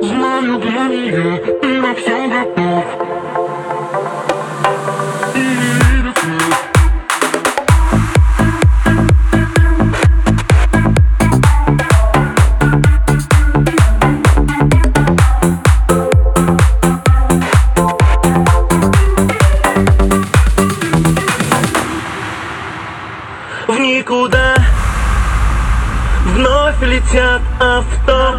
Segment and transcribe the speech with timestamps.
[0.00, 3.15] Знаю для нее ты на все готов
[26.78, 28.34] Вновь летят авто.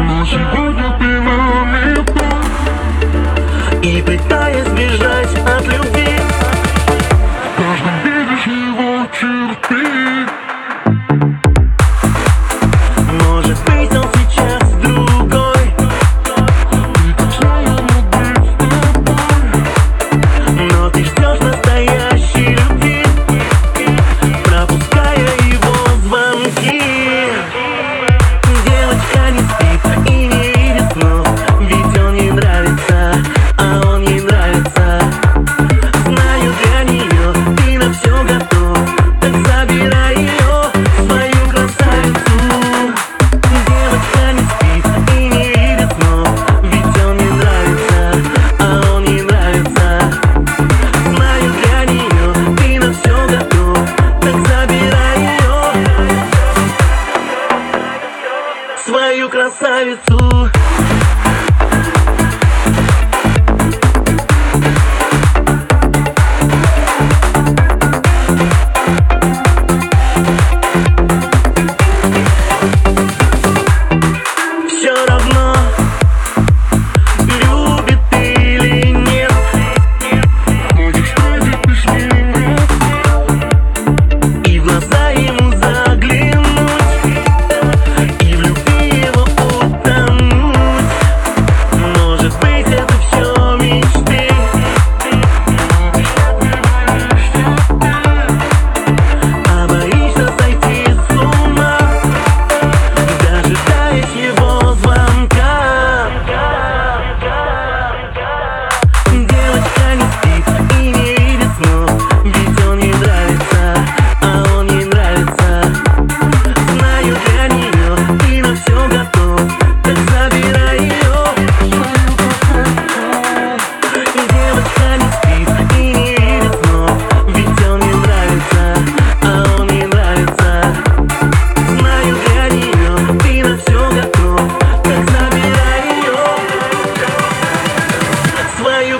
[0.00, 1.72] Но сегодня пивом
[3.82, 6.20] и пытаясь бежать, от любви.
[7.44, 10.41] В каждом видишь его черты
[59.42, 60.51] красавицу.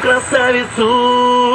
[0.03, 1.52] classe.